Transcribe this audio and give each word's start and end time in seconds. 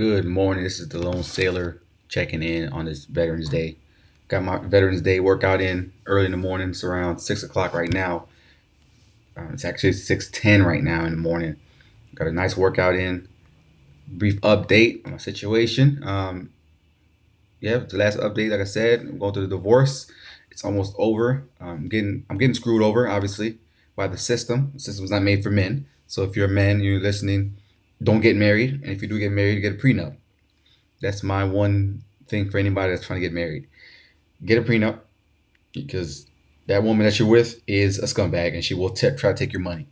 Good 0.00 0.24
morning. 0.24 0.64
This 0.64 0.80
is 0.80 0.88
the 0.88 0.98
Lone 0.98 1.22
Sailor 1.22 1.82
checking 2.08 2.42
in 2.42 2.70
on 2.70 2.86
this 2.86 3.04
Veterans 3.04 3.50
Day. 3.50 3.76
Got 4.28 4.44
my 4.44 4.56
Veterans 4.56 5.02
Day 5.02 5.20
workout 5.20 5.60
in 5.60 5.92
early 6.06 6.24
in 6.24 6.30
the 6.30 6.38
morning. 6.38 6.70
It's 6.70 6.82
around 6.82 7.18
six 7.18 7.42
o'clock 7.42 7.74
right 7.74 7.92
now. 7.92 8.26
Um, 9.36 9.50
it's 9.52 9.62
actually 9.62 9.92
six 9.92 10.30
ten 10.32 10.62
right 10.62 10.82
now 10.82 11.04
in 11.04 11.10
the 11.10 11.18
morning. 11.18 11.56
Got 12.14 12.28
a 12.28 12.32
nice 12.32 12.56
workout 12.56 12.94
in. 12.94 13.28
Brief 14.08 14.40
update 14.40 15.04
on 15.04 15.12
my 15.12 15.18
situation. 15.18 16.02
Um, 16.02 16.48
yeah, 17.60 17.76
the 17.76 17.98
last 17.98 18.16
update, 18.20 18.52
like 18.52 18.60
I 18.60 18.64
said, 18.64 19.00
I'm 19.00 19.18
going 19.18 19.34
through 19.34 19.48
the 19.48 19.54
divorce. 19.54 20.10
It's 20.50 20.64
almost 20.64 20.94
over. 20.96 21.44
I'm 21.60 21.90
getting 21.90 22.24
I'm 22.30 22.38
getting 22.38 22.54
screwed 22.54 22.80
over, 22.80 23.06
obviously, 23.06 23.58
by 23.96 24.06
the 24.06 24.16
system. 24.16 24.70
The 24.72 24.80
system's 24.80 25.10
not 25.10 25.20
made 25.20 25.42
for 25.42 25.50
men. 25.50 25.84
So 26.06 26.22
if 26.22 26.36
you're 26.36 26.46
a 26.46 26.48
man, 26.48 26.80
you're 26.80 27.02
listening, 27.02 27.58
don't 28.02 28.20
get 28.20 28.36
married. 28.36 28.80
And 28.82 28.90
if 28.90 29.02
you 29.02 29.08
do 29.08 29.18
get 29.18 29.32
married, 29.32 29.60
get 29.60 29.74
a 29.74 29.76
prenup. 29.76 30.16
That's 31.00 31.22
my 31.22 31.44
one 31.44 32.02
thing 32.28 32.50
for 32.50 32.58
anybody 32.58 32.92
that's 32.92 33.06
trying 33.06 33.20
to 33.20 33.26
get 33.26 33.32
married. 33.32 33.68
Get 34.44 34.58
a 34.58 34.62
prenup 34.62 35.00
because 35.72 36.26
that 36.66 36.82
woman 36.82 37.04
that 37.04 37.18
you're 37.18 37.28
with 37.28 37.62
is 37.66 37.98
a 37.98 38.06
scumbag 38.06 38.54
and 38.54 38.64
she 38.64 38.74
will 38.74 38.90
t- 38.90 39.10
try 39.16 39.32
to 39.32 39.38
take 39.38 39.52
your 39.52 39.62
money. 39.62 39.88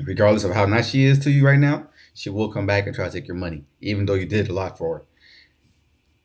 Regardless 0.00 0.44
of 0.44 0.52
how 0.52 0.64
nice 0.64 0.90
she 0.90 1.04
is 1.04 1.18
to 1.20 1.30
you 1.30 1.44
right 1.44 1.58
now, 1.58 1.88
she 2.14 2.30
will 2.30 2.52
come 2.52 2.66
back 2.66 2.86
and 2.86 2.94
try 2.94 3.06
to 3.06 3.12
take 3.12 3.26
your 3.26 3.36
money, 3.36 3.64
even 3.80 4.06
though 4.06 4.14
you 4.14 4.26
did 4.26 4.48
a 4.48 4.52
lot 4.52 4.78
for 4.78 5.04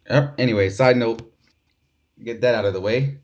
her. 0.08 0.34
Anyway, 0.38 0.70
side 0.70 0.98
note, 0.98 1.34
get 2.24 2.42
that 2.42 2.56
out 2.56 2.66
of 2.66 2.74
the 2.74 2.82
way. 2.82 3.20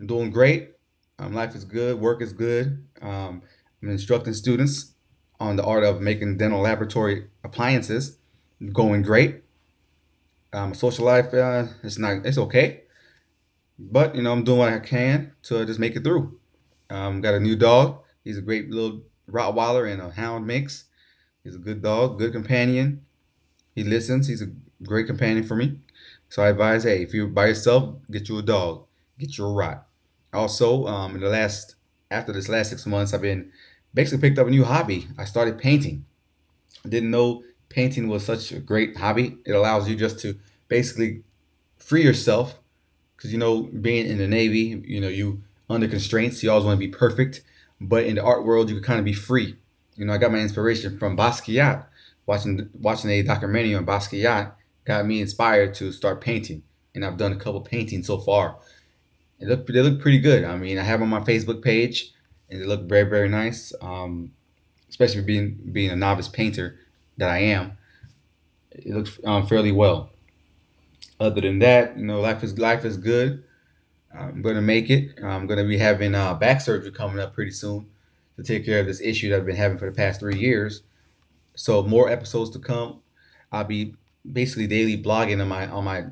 I'm 0.00 0.06
doing 0.06 0.30
great. 0.30 0.70
Um, 1.18 1.34
life 1.34 1.54
is 1.54 1.64
good. 1.64 2.00
Work 2.00 2.22
is 2.22 2.32
good. 2.32 2.86
Um, 3.00 3.42
I'm 3.82 3.90
instructing 3.90 4.34
students 4.34 4.93
on 5.40 5.56
the 5.56 5.64
art 5.64 5.84
of 5.84 6.00
making 6.00 6.38
dental 6.38 6.60
laboratory 6.60 7.26
appliances. 7.42 8.18
Going 8.72 9.02
great. 9.02 9.42
Um, 10.52 10.74
social 10.74 11.04
life, 11.04 11.34
uh, 11.34 11.66
it's 11.82 11.98
not, 11.98 12.24
it's 12.24 12.38
okay, 12.38 12.84
but 13.76 14.14
you 14.14 14.22
know 14.22 14.32
I'm 14.32 14.44
doing 14.44 14.58
what 14.58 14.72
I 14.72 14.78
can 14.78 15.32
to 15.44 15.66
just 15.66 15.80
make 15.80 15.96
it 15.96 16.04
through. 16.04 16.38
Um, 16.90 17.20
got 17.20 17.34
a 17.34 17.40
new 17.40 17.56
dog. 17.56 18.02
He's 18.22 18.38
a 18.38 18.42
great 18.42 18.70
little 18.70 19.02
Rottweiler 19.28 19.90
and 19.90 20.00
a 20.00 20.10
Hound 20.10 20.46
mix. 20.46 20.84
He's 21.42 21.56
a 21.56 21.58
good 21.58 21.82
dog, 21.82 22.18
good 22.18 22.32
companion. 22.32 23.04
He 23.74 23.82
listens. 23.82 24.28
He's 24.28 24.42
a 24.42 24.52
great 24.84 25.08
companion 25.08 25.44
for 25.44 25.56
me. 25.56 25.80
So 26.28 26.42
I 26.42 26.48
advise, 26.48 26.84
hey, 26.84 27.02
if 27.02 27.12
you're 27.12 27.26
by 27.26 27.46
yourself, 27.46 27.96
get 28.10 28.28
you 28.28 28.38
a 28.38 28.42
dog, 28.42 28.86
get 29.18 29.36
you 29.36 29.46
a 29.46 29.52
Rot. 29.52 29.86
Also, 30.32 30.86
um, 30.86 31.14
in 31.14 31.20
the 31.20 31.28
last 31.28 31.74
after 32.10 32.32
this 32.32 32.48
last 32.48 32.70
six 32.70 32.86
months, 32.86 33.12
I've 33.12 33.22
been 33.22 33.50
basically 33.94 34.28
picked 34.28 34.38
up 34.38 34.46
a 34.46 34.50
new 34.50 34.64
hobby. 34.64 35.06
I 35.16 35.24
started 35.24 35.58
painting. 35.58 36.04
I 36.84 36.88
didn't 36.88 37.10
know 37.10 37.42
painting 37.68 38.08
was 38.08 38.24
such 38.24 38.52
a 38.52 38.58
great 38.58 38.96
hobby. 38.96 39.38
It 39.46 39.52
allows 39.52 39.88
you 39.88 39.96
just 39.96 40.18
to 40.20 40.38
basically 40.68 41.22
free 41.78 42.02
yourself 42.02 42.60
because 43.16 43.32
you 43.32 43.38
know 43.38 43.62
being 43.62 44.06
in 44.06 44.18
the 44.18 44.28
navy, 44.28 44.82
you 44.84 45.00
know 45.00 45.08
you 45.08 45.42
under 45.68 45.88
constraints. 45.88 46.42
You 46.42 46.50
always 46.50 46.64
want 46.64 46.78
to 46.78 46.86
be 46.86 46.92
perfect, 46.92 47.42
but 47.80 48.04
in 48.04 48.16
the 48.16 48.22
art 48.22 48.44
world, 48.44 48.68
you 48.68 48.76
can 48.76 48.84
kind 48.84 48.98
of 48.98 49.04
be 49.04 49.12
free. 49.12 49.56
You 49.96 50.04
know, 50.04 50.12
I 50.12 50.18
got 50.18 50.32
my 50.32 50.38
inspiration 50.38 50.98
from 50.98 51.16
Basquiat. 51.16 51.86
Watching 52.26 52.70
watching 52.80 53.10
a 53.10 53.22
documentary 53.22 53.74
on 53.74 53.86
Basquiat 53.86 54.52
got 54.84 55.06
me 55.06 55.20
inspired 55.20 55.74
to 55.74 55.92
start 55.92 56.20
painting, 56.20 56.62
and 56.94 57.04
I've 57.04 57.16
done 57.16 57.32
a 57.32 57.36
couple 57.36 57.60
paintings 57.60 58.06
so 58.06 58.18
far. 58.18 58.56
They 59.40 59.46
look 59.46 59.66
they 59.66 59.82
look 59.82 60.00
pretty 60.00 60.18
good. 60.18 60.44
I 60.44 60.56
mean, 60.56 60.78
I 60.78 60.82
have 60.82 61.02
on 61.02 61.08
my 61.08 61.20
Facebook 61.20 61.62
page 61.62 62.12
and 62.54 62.70
they 62.70 62.76
very 62.76 63.08
very 63.08 63.28
nice. 63.28 63.72
Um, 63.80 64.32
especially 64.88 65.22
being 65.22 65.58
being 65.72 65.90
a 65.90 65.96
novice 65.96 66.28
painter 66.28 66.78
that 67.16 67.28
I 67.28 67.38
am, 67.38 67.76
it 68.70 68.94
looks 68.94 69.18
um, 69.24 69.46
fairly 69.46 69.72
well. 69.72 70.10
Other 71.18 71.40
than 71.40 71.58
that, 71.60 71.96
you 71.96 72.04
know, 72.04 72.20
life 72.20 72.42
is 72.42 72.58
life 72.58 72.84
is 72.84 72.96
good. 72.96 73.44
I'm 74.16 74.42
gonna 74.42 74.62
make 74.62 74.90
it. 74.90 75.18
I'm 75.22 75.46
gonna 75.46 75.64
be 75.64 75.78
having 75.78 76.14
uh, 76.14 76.34
back 76.34 76.60
surgery 76.60 76.92
coming 76.92 77.18
up 77.18 77.34
pretty 77.34 77.50
soon 77.50 77.86
to 78.36 78.42
take 78.42 78.64
care 78.64 78.80
of 78.80 78.86
this 78.86 79.00
issue 79.00 79.30
that 79.30 79.38
I've 79.38 79.46
been 79.46 79.56
having 79.56 79.78
for 79.78 79.88
the 79.88 79.96
past 79.96 80.20
three 80.20 80.38
years. 80.38 80.82
So 81.54 81.82
more 81.82 82.08
episodes 82.08 82.50
to 82.50 82.58
come. 82.58 83.00
I'll 83.52 83.64
be 83.64 83.94
basically 84.30 84.66
daily 84.66 85.00
blogging 85.00 85.40
on 85.40 85.48
my 85.48 85.66
on 85.66 85.84
my 85.84 86.04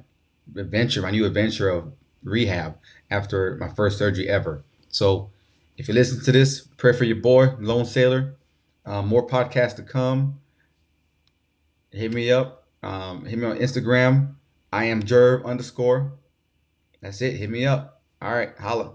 adventure, 0.57 1.03
my 1.03 1.11
new 1.11 1.25
adventure 1.25 1.69
of 1.69 1.93
rehab 2.25 2.79
after 3.11 3.57
my 3.57 3.69
first 3.69 3.99
surgery 3.99 4.29
ever. 4.29 4.63
So 4.89 5.31
if 5.77 5.89
you 5.89 5.95
listen 5.95 6.23
to 6.25 6.33
this, 6.33 6.61
pray 6.77 6.93
for 6.93 7.05
your 7.05 7.17
boy, 7.17 7.55
Lone 7.59 7.87
Sailor. 7.87 8.37
Um, 8.85 9.09
more 9.09 9.27
podcasts 9.27 9.77
to 9.77 9.83
come. 9.83 10.41
Hit 11.91 12.13
me 12.13 12.31
up. 12.31 12.67
Um, 12.83 13.25
hit 13.25 13.39
me 13.39 13.47
on 13.47 13.59
Instagram. 13.59 14.35
I 14.73 14.85
am 14.87 15.03
Jerv 15.03 15.45
underscore. 15.45 16.15
That's 17.01 17.21
it. 17.21 17.37
Hit 17.37 17.51
me 17.51 17.67
up. 17.67 18.03
All 18.21 18.33
right. 18.33 18.57
Holla. 18.59 18.95